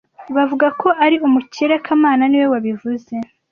Bavuga 0.35 0.67
ko 0.81 0.87
ari 1.05 1.15
umukire 1.27 1.75
kamana 1.85 2.23
niwe 2.27 2.47
wabivuze 2.53 3.13